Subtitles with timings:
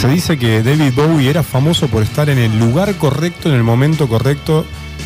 [0.00, 3.62] Se dice que David Bowie era famoso por estar en el lugar correcto, en el
[3.62, 4.64] momento correcto,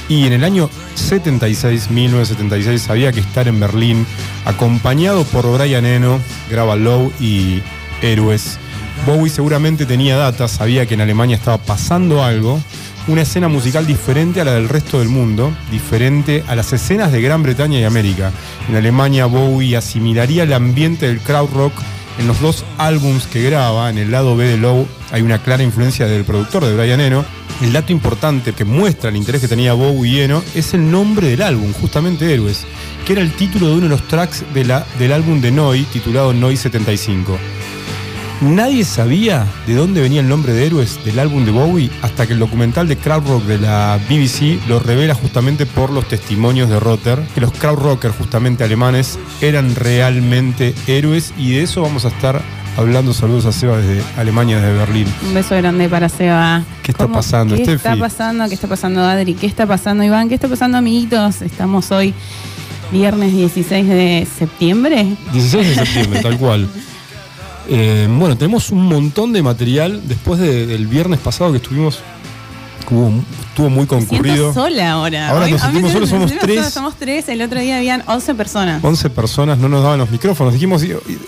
[0.09, 4.07] y en el año 76, 1976, sabía que estar en Berlín,
[4.45, 7.61] acompañado por Brian Eno, Graba Low y
[8.03, 8.57] Héroes.
[9.05, 12.63] Bowie seguramente tenía data, sabía que en Alemania estaba pasando algo,
[13.09, 17.21] una escena musical diferente a la del resto del mundo, diferente a las escenas de
[17.21, 18.31] Gran Bretaña y América.
[18.69, 21.73] En Alemania Bowie asimilaría el ambiente del crowd rock
[22.19, 25.63] en los dos álbums que graba, en el lado B de Low, hay una clara
[25.63, 27.25] influencia del productor de Brian Eno.
[27.63, 31.29] El dato importante que muestra el interés que tenía Bowie y Eno es el nombre
[31.29, 32.65] del álbum, justamente Héroes,
[33.07, 35.85] que era el título de uno de los tracks de la, del álbum de Noi,
[35.85, 37.39] titulado Noi 75.
[38.41, 42.35] Nadie sabía de dónde venía el nombre de Héroes del álbum de Bowie hasta que
[42.35, 46.79] el documental de crowd rock de la BBC lo revela justamente por los testimonios de
[46.79, 52.09] Rotter, que los crowd rockers justamente alemanes eran realmente héroes y de eso vamos a
[52.09, 52.43] estar
[52.77, 53.15] hablando.
[53.15, 55.07] Saludos a Seba desde Alemania, desde Berlín.
[55.27, 56.65] Un beso grande para Seba.
[56.83, 57.77] ¿Qué está ¿Cómo- pasando, ¿Qué Steffi?
[57.77, 58.49] está pasando?
[58.49, 59.35] ¿Qué está pasando, Adri?
[59.35, 60.29] ¿Qué está pasando, Iván?
[60.29, 61.41] ¿Qué está pasando, amiguitos?
[61.41, 62.13] Estamos hoy
[62.93, 65.17] viernes 16 de septiembre.
[65.33, 66.69] 16 de septiembre, tal cual.
[67.69, 71.99] Eh, bueno, tenemos un montón de material después de- del viernes pasado que estuvimos,
[72.91, 74.53] hubo- estuvo muy Me concurrido.
[74.53, 75.29] sola ahora.
[75.31, 76.73] Ahora Hoy- nos sentimos solos, somos tres.
[76.73, 77.29] Somos tres.
[77.29, 78.83] El otro día habían 11 personas.
[78.85, 80.53] 11 personas no nos daban los micrófonos.
[80.53, 80.83] Dijimos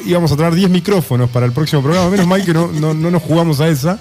[0.04, 2.10] íbamos a traer 10 micrófonos para el próximo programa.
[2.10, 3.98] Menos mal que no, no, no nos jugamos a esa.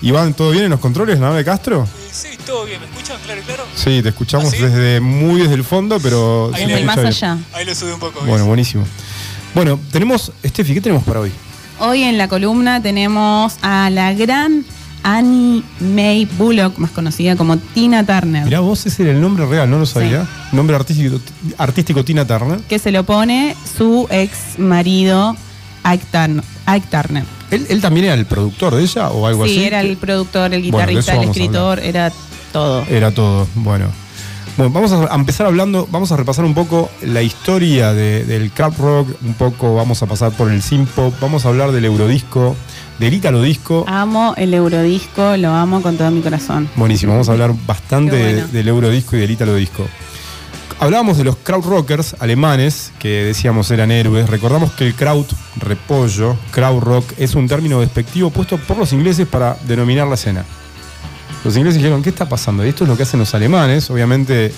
[0.00, 1.82] Iván, ¿todo bien en los controles, nave de Castro?
[1.82, 3.64] Eh, Sí, todo bien, ¿me escuchan claro y claro?
[3.74, 4.62] Sí, te escuchamos ¿Ah, sí?
[4.62, 7.36] desde muy desde el fondo, pero Ahí más allá.
[7.52, 8.20] Ahí lo subí un poco.
[8.20, 8.44] Bueno, ¿ves?
[8.46, 8.84] buenísimo.
[9.54, 11.32] Bueno, tenemos, Steffi, ¿qué tenemos para hoy?
[11.80, 14.64] Hoy en la columna tenemos a la gran
[15.04, 18.44] Annie May Bullock, más conocida como Tina Turner.
[18.44, 20.26] Mirá, vos ese era el nombre real, no lo sabía.
[20.52, 21.20] Nombre artístico,
[21.56, 22.58] artístico Tina Turner.
[22.68, 25.36] que se lo pone su ex marido
[25.84, 26.44] Ike Turner.
[26.66, 27.24] Ike Turner.
[27.50, 29.64] ¿Él, él también era el productor de ella o algo Sí, así?
[29.64, 32.12] era el productor, el guitarrista, el escritor, era
[32.52, 32.84] todo.
[32.90, 33.86] Era todo, bueno.
[34.58, 38.74] Bueno, vamos a empezar hablando, vamos a repasar un poco la historia de- del crowd
[38.76, 42.56] rock, un poco vamos a pasar por el synth pop, vamos a hablar del eurodisco,
[42.98, 43.84] del ítalo disco.
[43.86, 46.68] Amo el eurodisco, lo amo con todo mi corazón.
[46.74, 48.48] Buenísimo, vamos a hablar bastante de- bueno.
[48.48, 49.86] del eurodisco y del ítalo disco.
[50.80, 54.28] Hablábamos de los crowd rockers alemanes, que decíamos eran héroes.
[54.28, 59.26] Recordamos que el kraut, repollo, crowd rock, es un término despectivo puesto por los ingleses
[59.28, 60.44] para denominar la escena.
[61.44, 62.64] Los ingleses dijeron, ¿qué está pasando?
[62.64, 63.88] Y esto es lo que hacen los alemanes.
[63.90, 64.52] Obviamente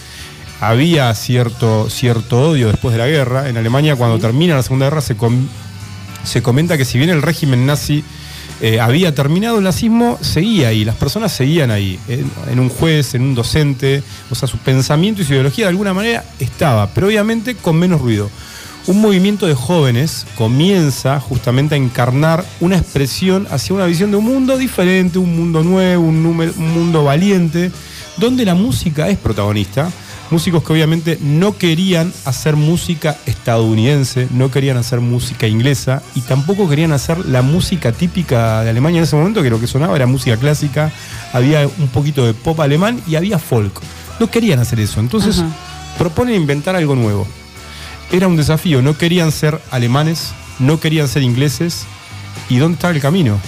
[0.61, 3.49] había cierto, cierto odio después de la guerra.
[3.49, 5.47] En Alemania, cuando termina la Segunda Guerra, se, com-
[6.25, 8.03] se comenta que si bien el régimen nazi
[8.61, 13.15] eh, había terminado, el nazismo seguía ahí, las personas seguían ahí, en, en un juez,
[13.15, 17.07] en un docente, o sea, su pensamiento y su ideología de alguna manera estaba, pero
[17.07, 18.29] obviamente con menos ruido.
[18.87, 24.25] Un movimiento de jóvenes comienza justamente a encarnar una expresión hacia una visión de un
[24.25, 27.71] mundo diferente, un mundo nuevo, un, número- un mundo valiente,
[28.17, 29.91] donde la música es protagonista.
[30.31, 36.69] Músicos que obviamente no querían hacer música estadounidense, no querían hacer música inglesa y tampoco
[36.69, 40.07] querían hacer la música típica de Alemania en ese momento, que lo que sonaba era
[40.07, 40.93] música clásica,
[41.33, 43.73] había un poquito de pop alemán y había folk.
[44.21, 45.49] No querían hacer eso, entonces Ajá.
[45.99, 47.27] proponen inventar algo nuevo.
[48.13, 51.85] Era un desafío, no querían ser alemanes, no querían ser ingleses.
[52.49, 53.39] ¿Y dónde está el camino?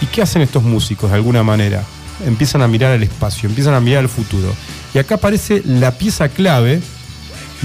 [0.00, 1.82] ¿Y qué hacen estos músicos de alguna manera?
[2.26, 4.52] Empiezan a mirar al espacio, empiezan a mirar al futuro.
[4.92, 6.80] Y acá aparece la pieza clave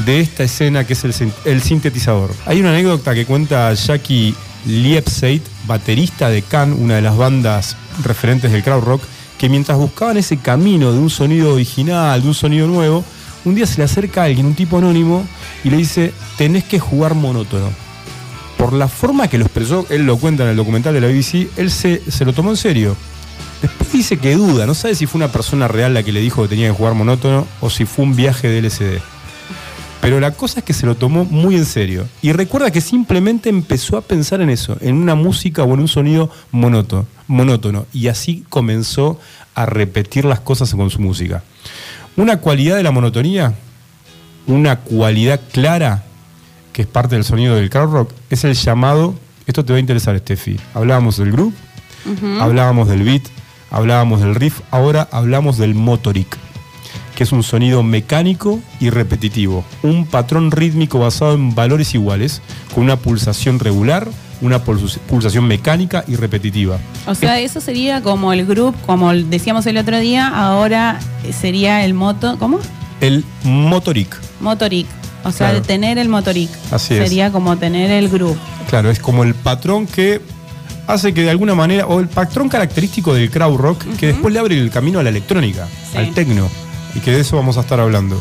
[0.06, 2.34] de esta escena que es el, sin- el sintetizador.
[2.46, 4.34] Hay una anécdota que cuenta Jackie
[4.66, 9.02] Liepseit, baterista de Can, una de las bandas referentes del crowd rock,
[9.38, 13.04] que mientras buscaban ese camino de un sonido original, de un sonido nuevo,
[13.46, 15.26] un día se le acerca a alguien, un tipo anónimo,
[15.64, 17.70] y le dice, tenés que jugar monótono.
[18.58, 21.48] Por la forma que lo expresó, él lo cuenta en el documental de la BBC,
[21.58, 22.96] él se, se lo tomó en serio.
[23.62, 26.42] Después dice que duda, no sabe si fue una persona real la que le dijo
[26.44, 29.00] que tenía que jugar monótono o si fue un viaje de LSD.
[30.02, 32.08] Pero la cosa es que se lo tomó muy en serio.
[32.22, 35.88] Y recuerda que simplemente empezó a pensar en eso, en una música o en un
[35.88, 37.06] sonido monótono.
[37.28, 39.20] monótono y así comenzó
[39.56, 41.44] a repetir las cosas con su música.
[42.20, 43.54] Una cualidad de la monotonía,
[44.46, 46.04] una cualidad clara
[46.74, 49.16] que es parte del sonido del crowd rock, es el llamado,
[49.48, 50.60] esto te va a interesar, Steffi.
[50.74, 51.54] Hablábamos del groove,
[52.42, 53.22] hablábamos del beat,
[53.72, 56.38] hablábamos del riff, ahora hablamos del motoric,
[57.16, 62.42] que es un sonido mecánico y repetitivo, un patrón rítmico basado en valores iguales,
[62.76, 64.10] con una pulsación regular,
[64.42, 66.78] una pulsación mecánica y repetitiva.
[67.08, 71.00] O sea, eso sería como el group, como decíamos el otro día, ahora
[71.40, 72.60] sería el moto, ¿cómo?
[73.02, 74.88] El motoric, Motoric.
[75.26, 75.62] O sea, Claro.
[75.62, 76.50] de tener el motoric.
[76.72, 77.04] Así es.
[77.04, 78.38] Sería como tener el group.
[78.70, 80.22] claro, es como el patrón que
[80.88, 84.40] hace que de alguna manera, o el patrón característico del crowd rock, que después le
[84.40, 85.98] abre el camino a la electrónica, Sí.
[85.98, 86.48] al techno,
[86.96, 88.20] y que de eso vamos a estar hablando.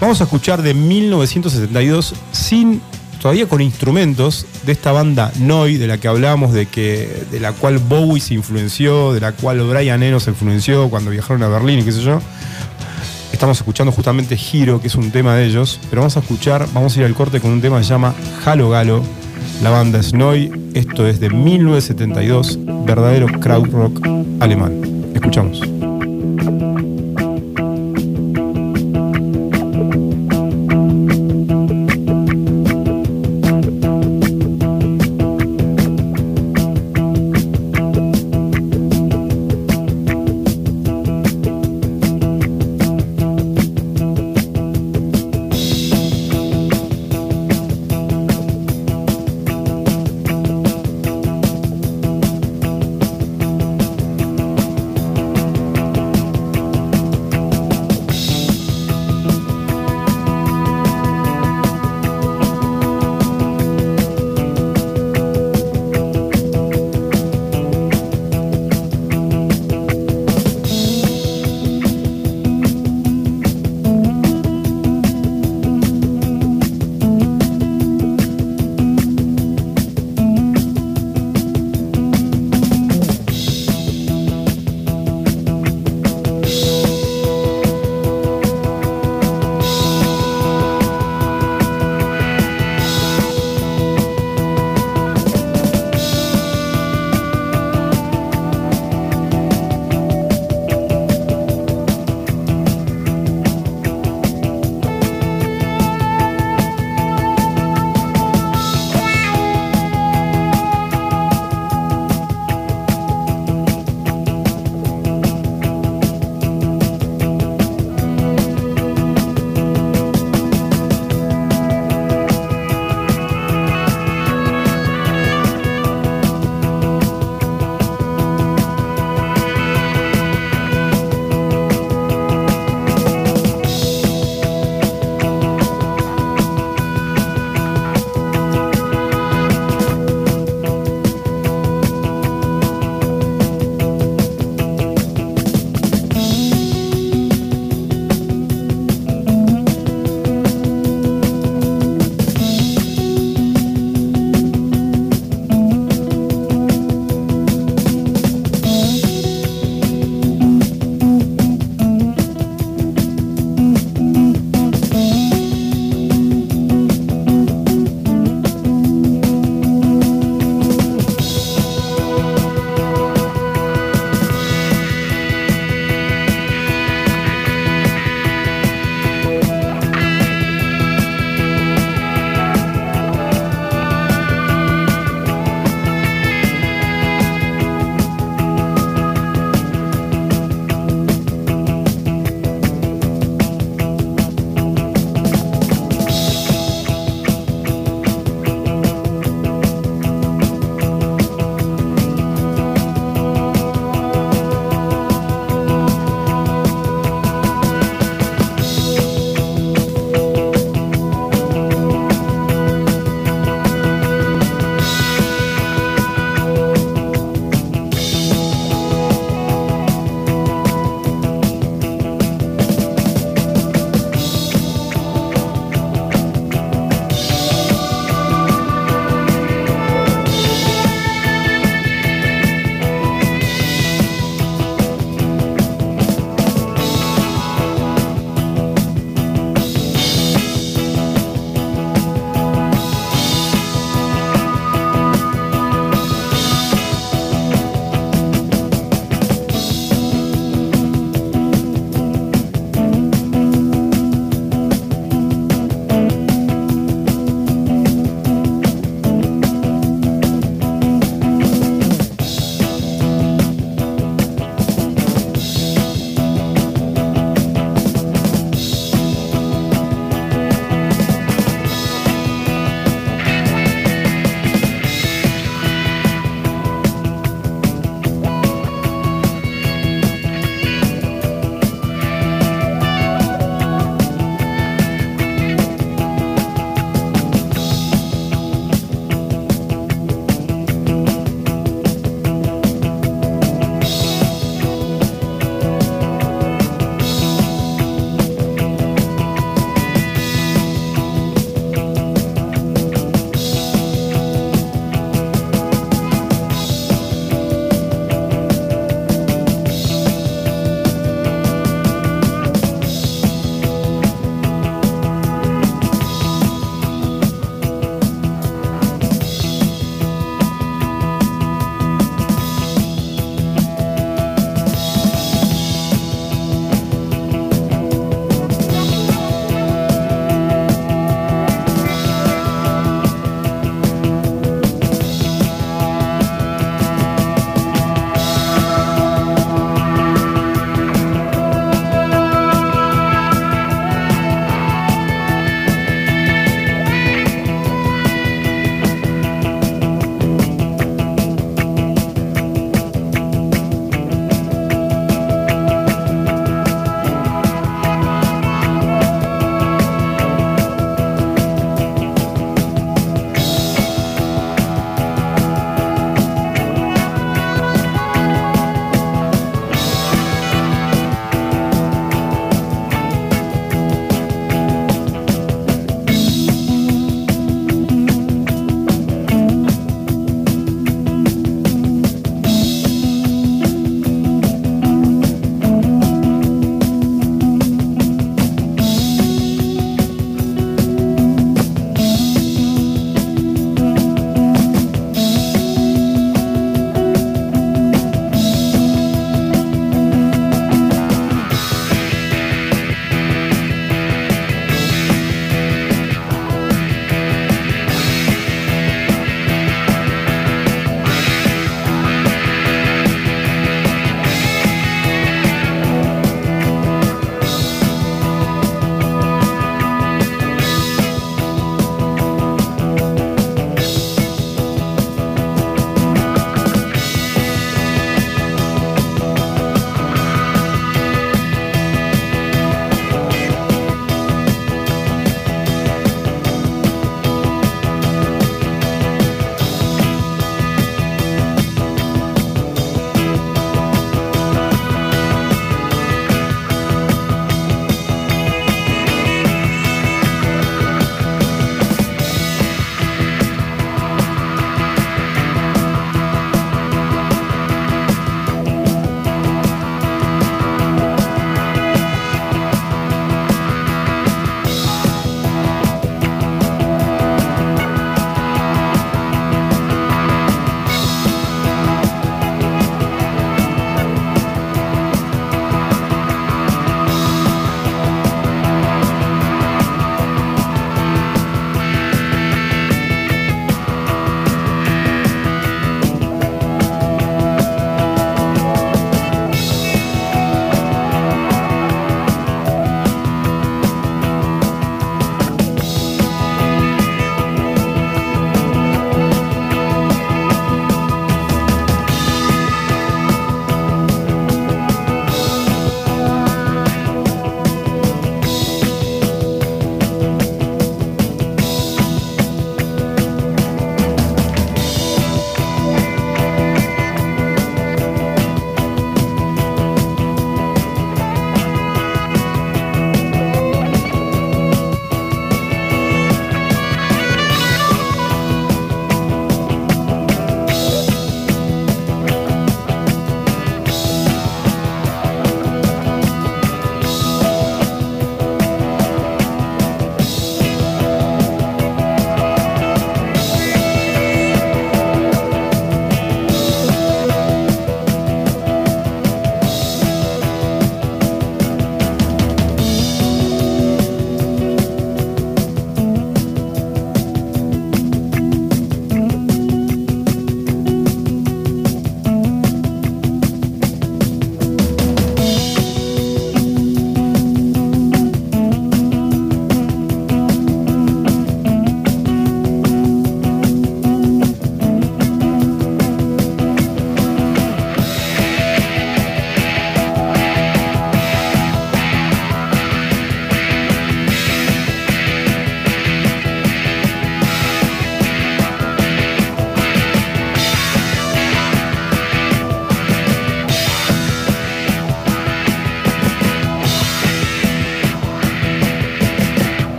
[0.00, 2.80] Vamos a escuchar de 1972 sin
[3.20, 7.52] todavía con instrumentos de esta banda Noi de la que hablábamos de que de la
[7.52, 11.80] cual Bowie se influenció, de la cual Brian Eno se influenció cuando viajaron a Berlín
[11.80, 12.20] y qué sé yo.
[13.32, 16.96] Estamos escuchando justamente Hero, que es un tema de ellos, pero vamos a escuchar, vamos
[16.96, 18.14] a ir al corte con un tema que se llama
[18.44, 19.02] Halo Galo.
[19.62, 23.68] La banda es Noi, esto es de 1972, verdadero crowd
[24.40, 24.80] alemán.
[25.14, 25.85] Escuchamos.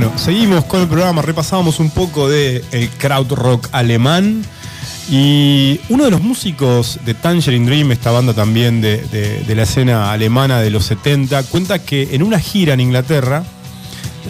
[0.00, 4.42] Bueno, seguimos con el programa, repasábamos un poco de el krautrock alemán.
[5.10, 10.62] Y uno de los músicos de Tangerine Dream, esta banda también de, la escena alemana
[10.62, 13.44] de los 70, cuenta que en una gira en Inglaterra,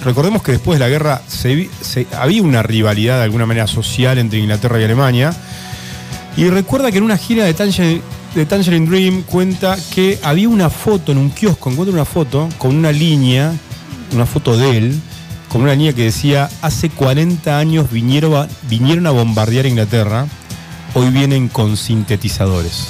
[0.04, 1.68] recordemos que después de la guerra se-
[2.18, 5.32] había una rivalidad de alguna manera social entre Inglaterra y Alemania,
[6.36, 8.02] y recuerda que en una gira de Tangerine,
[8.34, 12.74] de Tangerine Dream cuenta que había una foto en un kiosco, encuentra una foto con
[12.74, 13.52] una línea,
[14.12, 15.00] una foto de él,
[15.50, 20.26] con una línea que decía, hace 40 años vinieron a, vinieron a bombardear Inglaterra,
[20.94, 22.86] hoy vienen con sintetizadores.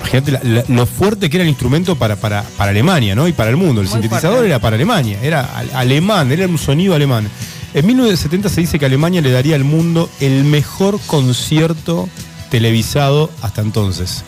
[0.00, 3.26] Imagínate la- la- lo fuerte que era el instrumento para, para, para Alemania, ¿no?
[3.26, 3.80] Y para el mundo.
[3.80, 4.46] El Muy sintetizador fuerte.
[4.50, 7.28] era para Alemania, era al- alemán, era un sonido alemán.
[7.74, 12.08] En 1970 se dice que Alemania le daría al mundo el mejor concierto
[12.50, 14.22] televisado hasta entonces.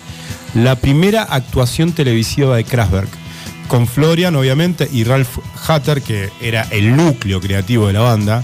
[0.54, 3.08] La primera actuación televisiva de Kraftwerk,
[3.68, 8.42] con Florian, obviamente, y Ralph Hatter, que era el núcleo creativo de la banda.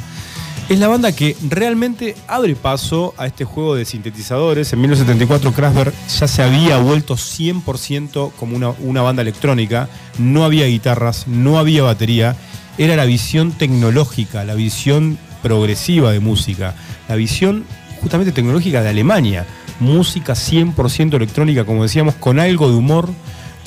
[0.68, 4.72] Es la banda que realmente abre paso a este juego de sintetizadores.
[4.72, 9.88] En 1974 Kraftwerk ya se había vuelto 100% como una, una banda electrónica.
[10.18, 12.36] No había guitarras, no había batería.
[12.78, 16.74] Era la visión tecnológica, la visión progresiva de música,
[17.08, 17.66] la visión
[18.00, 19.46] justamente tecnológica de Alemania.
[19.80, 23.10] Música 100% electrónica, como decíamos, con algo de humor,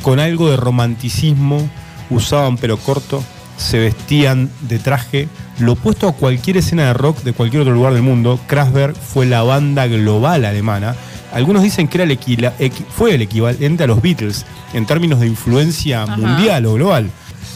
[0.01, 1.69] con algo de romanticismo.
[2.09, 3.21] Usaban pelo corto,
[3.57, 5.27] se vestían de traje,
[5.59, 9.25] lo opuesto a cualquier escena de rock de cualquier otro lugar del mundo, Kraftwerk fue
[9.25, 10.95] la banda global alemana.
[11.33, 15.19] Algunos dicen que era el equila- equi- fue el equivalente a los Beatles en términos
[15.19, 16.15] de influencia Ajá.
[16.15, 17.09] mundial o global.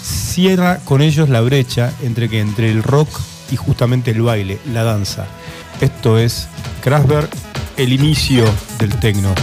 [0.04, 3.08] Cierra con ellos la brecha entre que entre el rock
[3.52, 5.26] y justamente el baile, la danza.
[5.80, 6.48] Esto es
[6.84, 7.30] Kraftwerk,
[7.78, 8.44] el inicio
[8.80, 9.34] del tecno.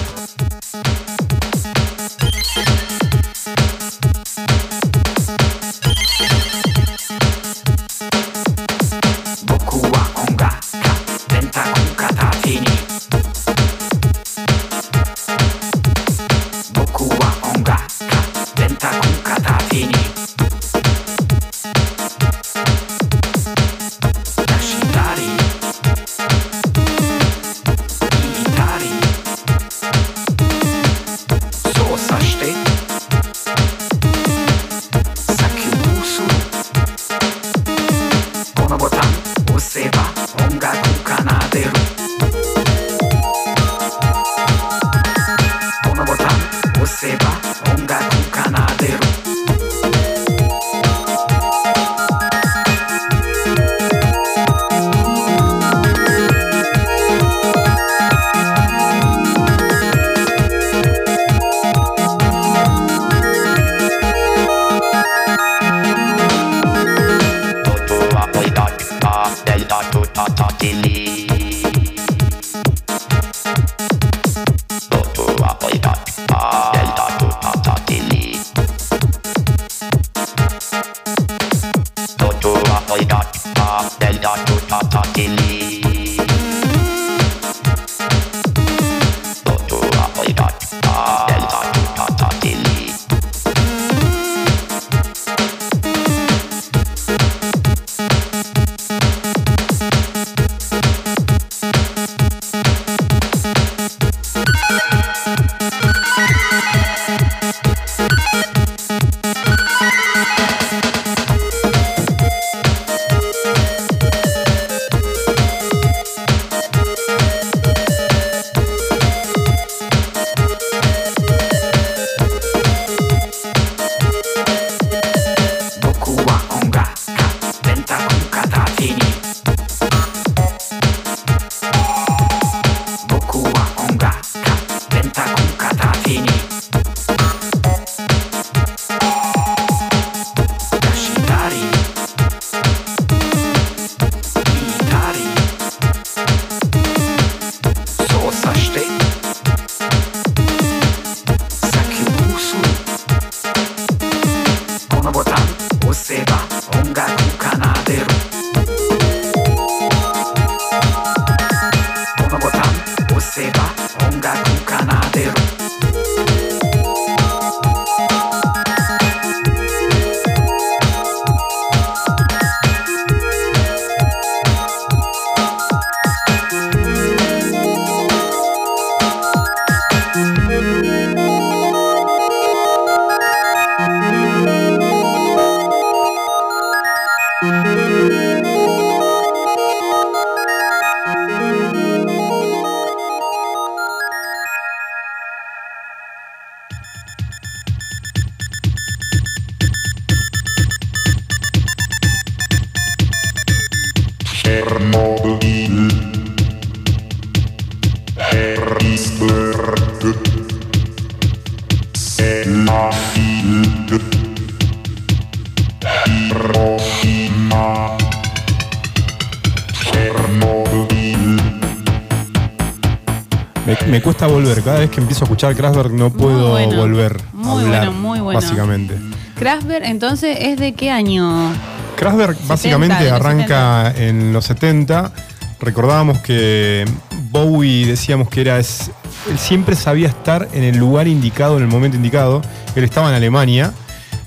[225.19, 226.77] Empiezo a escuchar Kraftwerk no puedo bueno.
[226.77, 228.41] volver a Muy hablar, bueno, muy bueno.
[228.41, 228.95] básicamente.
[229.37, 231.53] Kraftwerk, entonces, ¿es de qué año?
[231.97, 235.13] Kraftwerk básicamente de los arranca en los 70.
[235.61, 236.85] Recordábamos que
[237.33, 238.91] Bowie decíamos que era es-
[239.29, 242.41] él siempre sabía estar en el lugar indicado en el momento indicado.
[242.77, 243.73] Él estaba en Alemania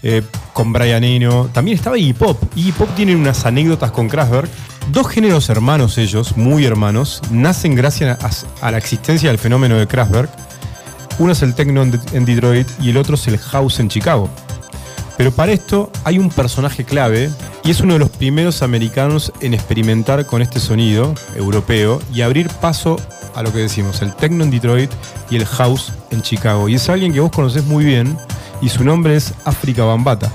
[0.03, 1.49] eh, con Brian Eno.
[1.53, 2.37] También estaba Iggy Pop.
[2.55, 4.49] Iggy Pop tiene unas anécdotas con Kraftwerk.
[4.91, 8.17] Dos géneros hermanos ellos, muy hermanos, nacen gracias
[8.61, 10.29] a, a la existencia del fenómeno de Kraftwerk.
[11.19, 14.29] Uno es el techno en, Detroit y el otro es el house en Chicago.
[15.17, 17.29] Pero para esto hay un personaje clave
[17.63, 22.49] y es uno de los primeros americanos en experimentar con este sonido europeo y abrir
[22.49, 22.97] paso
[23.35, 24.91] a lo que decimos, el techno en Detroit
[25.29, 26.67] y el house en Chicago.
[26.69, 28.17] Y es alguien que vos conocés muy bien
[28.61, 30.31] y su nombre es África Bambata.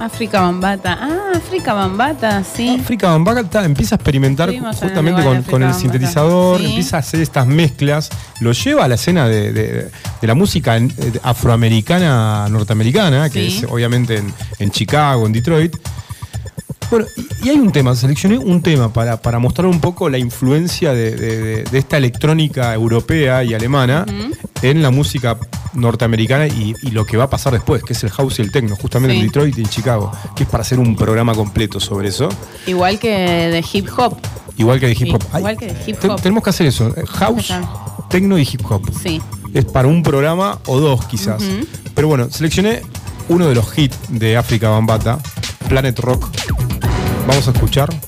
[0.00, 0.98] África Bambata.
[1.00, 2.78] Ah, África Bambata, sí.
[2.80, 6.58] África Bambata empieza a experimentar Estuvimos justamente con, el sintetizador.
[6.60, 6.66] Sí.
[6.66, 8.08] empieza a hacer estas mezclas,
[8.40, 10.88] lo lleva a la escena de, de- de la música eh,
[11.22, 13.58] afroamericana, norteamericana, que Sí.
[13.58, 15.76] es obviamente en, en Chicago, en Detroit.
[16.90, 17.06] Bueno,
[17.44, 21.10] y, hay un tema, seleccioné un tema para, para mostrar un poco la influencia de,
[21.64, 24.06] de- esta electrónica europea y alemana
[24.62, 25.36] en la música
[25.74, 28.50] norteamericana y, y lo que va a pasar después, que es el house y el
[28.50, 29.20] techno, justamente Sí.
[29.20, 32.28] en Detroit y en Chicago, que es para hacer un programa completo sobre eso.
[32.66, 34.16] Igual que de hip hop.
[34.56, 35.22] Igual que de hip hop.
[35.36, 36.20] Igual que de hip hop.
[36.20, 36.88] tenemos que hacer eso.
[36.96, 37.52] eh, House,
[38.08, 38.82] techno y hip hop.
[39.02, 39.20] Sí.
[39.52, 41.42] Es para un programa o dos quizás.
[41.94, 42.80] Pero bueno, seleccioné
[43.28, 45.18] uno de los hits de África Bambata,
[45.68, 46.28] Planet Rock.
[47.28, 48.07] Vamos a escuchar.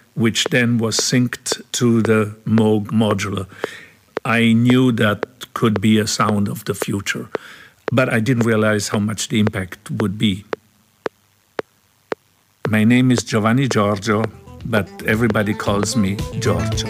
[0.15, 3.47] which then was synced to the Moog modular.
[4.25, 7.29] I knew that could be a sound of the future,
[7.91, 10.45] but I didn't realize how much the impact would be.
[12.69, 14.23] My name is Giovanni Giorgio,
[14.65, 16.87] but everybody calls me Giorgio.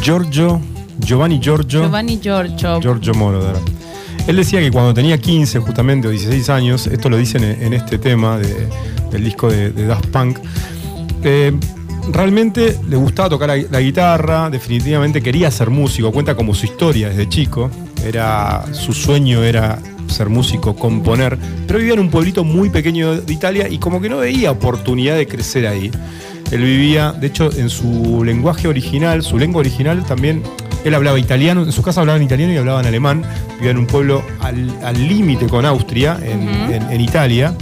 [0.00, 0.60] Giorgio,
[0.98, 1.82] Giovanni Giorgio.
[1.82, 2.80] Giovanni Giorgio.
[2.80, 3.89] Giorgio Moroder.
[4.26, 7.98] Él decía que cuando tenía 15 justamente o 16 años, esto lo dicen en, este
[7.98, 8.68] tema de-
[9.10, 10.38] del disco de, Daft Punk,
[11.24, 11.52] eh,
[12.12, 17.08] realmente le gustaba tocar la, la guitarra, definitivamente quería ser músico, cuenta como su historia
[17.08, 17.70] desde chico,
[18.04, 23.32] era, su sueño era ser músico, componer, pero vivía en un pueblito muy pequeño de
[23.32, 25.90] Italia y como que no veía oportunidad de crecer ahí.
[26.50, 30.42] Él vivía, de hecho, en su lenguaje original, su lengua original también,
[30.84, 33.22] él hablaba italiano, en su casa hablaban italiano y hablaban alemán,
[33.56, 37.54] vivía en un pueblo al límite con Austria, en, en- en Italia.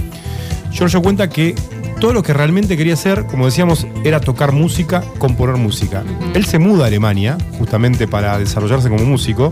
[0.72, 1.54] Giorgio cuenta que
[2.00, 6.04] todo lo que realmente quería hacer, como decíamos, era tocar música, componer música.
[6.34, 9.50] Él se muda a Alemania, justamente para desarrollarse como músico,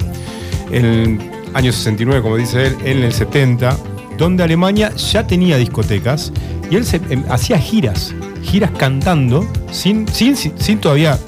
[0.70, 1.18] en el
[1.54, 3.76] año 69, como dice él, en el 70,
[4.16, 6.32] donde Alemania ya tenía discotecas
[6.70, 11.18] y él se, em, hacía giras, giras cantando, sin, sin, sin todavía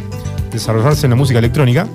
[0.52, 1.86] desarrollarse en la música electrónica.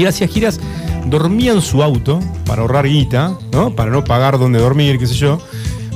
[0.00, 0.58] Y hacía giras,
[1.06, 3.74] dormía en su auto para ahorrar guita, ¿no?
[3.74, 5.38] para no pagar dónde dormir, qué sé yo.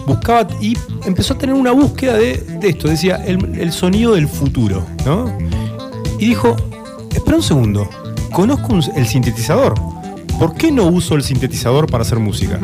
[0.06, 4.28] Buscaba y empezó a tener una búsqueda de, de esto, decía el, el sonido del
[4.28, 4.84] futuro.
[5.06, 5.32] ¿no?
[6.18, 6.54] Y dijo,
[7.14, 7.88] espera un segundo,
[8.32, 9.74] conozco un- el sintetizador.
[10.38, 12.58] ¿Por qué no uso el sintetizador para hacer música?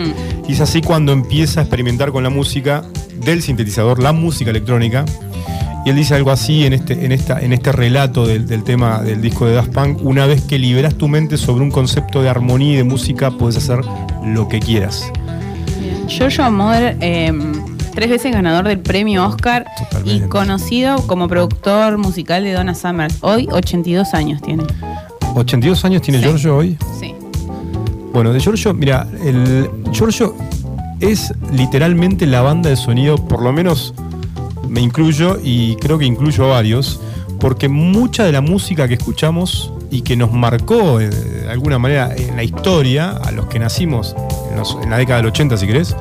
[0.49, 2.83] Y es así cuando empieza a experimentar con la música
[3.25, 5.05] del sintetizador, la música electrónica.
[5.85, 9.01] Y él dice algo así en este, en esta, en este relato del, del tema
[9.03, 10.03] del disco de Daft Punk.
[10.03, 13.57] Una vez que liberas tu mente sobre un concepto de armonía y de música, puedes
[13.57, 13.81] hacer
[14.25, 15.11] lo que quieras.
[16.09, 17.33] Jojo Moder, eh,
[17.95, 20.27] tres veces ganador del premio Oscar Totalmente.
[20.27, 23.19] y conocido como productor musical de Donna Summers.
[23.23, 24.65] Hoy 82 años tiene.
[25.35, 26.25] 82 años tiene Sí.
[26.27, 26.77] Giorgio hoy.
[26.99, 27.15] Sí.
[28.13, 30.35] Bueno, de Giorgio, mira, el Giorgio
[30.99, 33.95] es literalmente la banda de sonido, por lo menos
[34.71, 37.01] me incluyo y creo que incluyo a varios,
[37.41, 42.15] porque mucha de la música que escuchamos y que nos marcó eh, de alguna manera
[42.17, 44.15] en la historia, a los que nacimos
[44.51, 45.97] en, los- en la década del 80, si querés,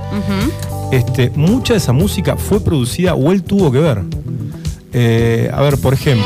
[0.91, 4.01] este, mucha de esa música fue producida o él tuvo que ver.
[4.93, 6.25] Eh, a ver, por ejemplo,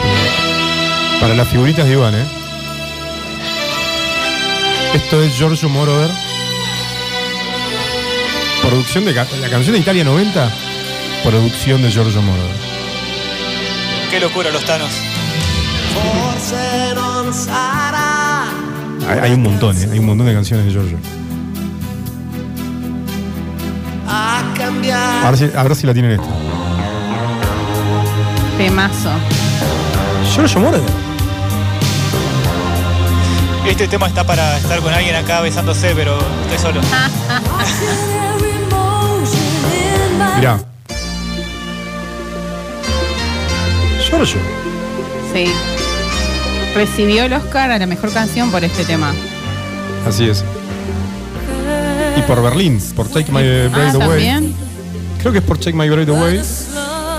[1.21, 2.25] para las figuritas de Iván, ¿eh?
[4.95, 6.09] Esto es Giorgio Moroder.
[8.61, 10.49] Producción de la canción de Italia 90.
[11.23, 12.51] Producción de Giorgio Moroder.
[14.11, 14.63] Qué locura los
[19.07, 19.87] Hay, hay un montón, ¿eh?
[19.91, 20.97] hay un montón de canciones de Giorgio.
[25.23, 26.27] A ver si, a ver si la tienen esta.
[28.57, 29.11] Temazo.
[30.35, 30.81] Giorgio Moroder.
[33.65, 36.17] Este tema está para estar con alguien acá besándose, pero
[36.49, 36.81] estoy solo.
[40.35, 40.72] Mirá.
[44.17, 44.39] Giorgio.
[45.33, 45.45] Sí.
[46.75, 49.11] Recibió el Oscar a la mejor canción por este tema.
[50.07, 50.43] Así es.
[52.17, 54.07] Y por Berlín, por Take My Breath Ah, Away.
[54.27, 54.53] también.
[55.19, 56.37] Creo que es por Take My Breath Away.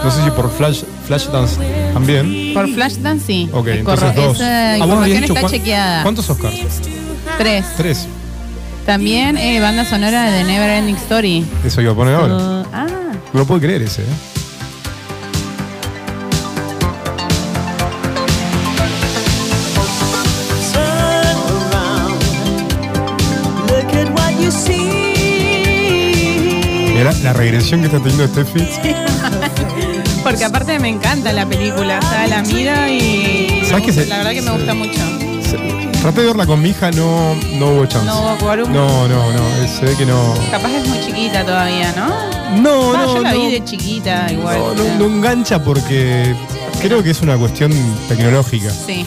[0.05, 1.57] No sé si por Flash, Flashdance
[1.93, 2.53] también.
[2.55, 3.49] Por Flashdance sí.
[3.53, 4.37] Ok, entonces dos.
[4.37, 6.03] Esa Ah, información está chequeada.
[6.03, 6.55] ¿Cuántos Oscars?
[7.39, 7.65] Tres.
[7.77, 8.07] Tres.
[8.87, 11.45] También eh, banda sonora de Never Ending Story.
[11.65, 12.35] Eso iba a poner ahora.
[12.35, 12.87] Uh, ah,
[13.33, 14.05] No lo puedo creer ese, ¿eh?
[26.95, 28.67] Mirá la regresión que está teniendo Steffi.
[30.23, 31.99] porque aparte me encanta la película.
[32.03, 35.01] O sea, la miro y ¿Sabes gusta- se- la verdad que me gusta mucho.
[35.49, 38.07] Se- Traté de verla con mi hija, no, no hubo chance.
[38.07, 38.73] No hubo quórum.
[38.73, 40.35] No, no, no, eh, se ve que no.
[40.51, 42.61] Capaz es muy chiquita todavía, ¿no?
[42.61, 43.41] No, Ah, no, yo la no.
[43.41, 44.59] vi de chiquita igual.
[44.59, 46.35] No, no, no engancha porque
[46.81, 47.73] creo que es una cuestión
[48.07, 48.71] tecnológica.
[48.71, 49.07] Sí,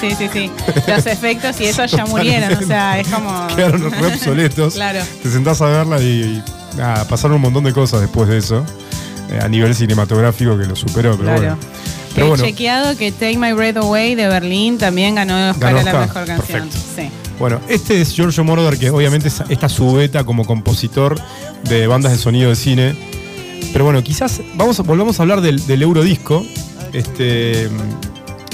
[0.00, 0.50] sí, sí, sí.
[0.86, 3.48] Los efectos y eso ya murieron, o sea, es como...
[3.48, 4.74] Quedaron re obsoletos.
[4.76, 5.00] Claro.
[5.22, 6.42] Te sentás a verla y, y,
[6.76, 8.64] nada, pasaron un montón de cosas después de eso.
[9.30, 11.40] eh, a nivel cinematográfico que lo superó, pero Claro.
[11.40, 11.56] bueno.
[12.14, 15.90] Pero He bueno, chequeado que Take My Breath Away de Berlín también ganó Oscar Ganó
[15.90, 16.68] a la mejor canción.
[16.70, 17.10] Sí.
[17.38, 21.20] bueno, este es Giorgio Moroder, que obviamente es esta su beta como compositor
[21.64, 22.96] de bandas de sonido de cine.
[23.72, 26.46] Pero bueno, quizás vamos a, volvamos a hablar del, del Eurodisco.
[26.92, 27.68] Este,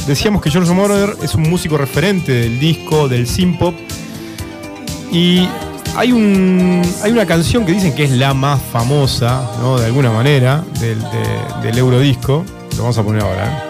[0.06, 3.74] decíamos que Giorgio Moroder es un músico referente del disco, del synth-pop.
[5.12, 5.46] Y
[5.96, 9.78] hay, un, hay una canción que dicen que es la más famosa, ¿no?
[9.78, 12.44] de alguna manera, del, de- del Eurodisco.
[12.76, 13.66] Lo vamos a poner ahora.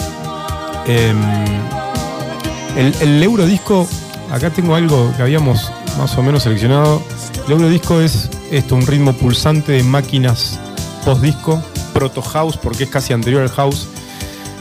[0.87, 1.11] ¿eh?
[1.11, 3.87] Em, el, Eurodisco,
[4.33, 7.03] acá tengo algo que habíamos más o menos seleccionado.
[7.47, 10.59] El Eurodisco es esto, un ritmo pulsante de máquinas
[11.05, 11.63] post-disco,
[11.93, 13.89] proto house, porque es casi anterior al house.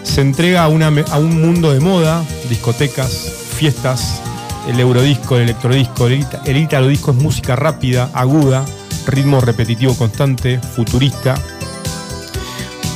[0.03, 3.11] Se entrega a, una a un mundo de moda, discotecas,
[3.55, 4.20] fiestas,
[4.67, 8.63] el eurodisco, el electrodisco, el, ita- el itarodisco es música rápida, aguda,
[9.07, 11.35] ritmo repetitivo constante, futurista.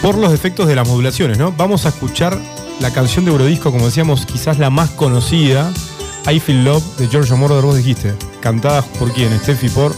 [0.01, 1.51] Por los efectos de las modulaciones, ¿no?
[1.51, 2.37] Vamos a escuchar
[2.79, 5.71] la canción de Eurodisco, como decíamos, quizás la más conocida,
[6.31, 8.13] I Feel Love, de Giorgio Moroder, vos dijiste.
[8.41, 9.95] Cantada por quién, Steffi, por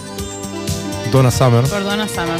[1.11, 1.63] Donna Summer.
[1.67, 2.39] Por Donna Summer.